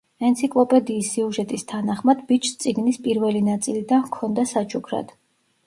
[0.27, 5.17] ენციკლოპედიის სიუჟეტის თანახმად, ბიჭს წიგნის პირველი ნაწილიდან ჰქონდა საჩუქრად.